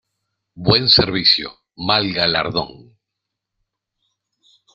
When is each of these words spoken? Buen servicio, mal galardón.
Buen 0.55 0.89
servicio, 0.89 1.47
mal 1.75 2.11
galardón. 2.11 2.97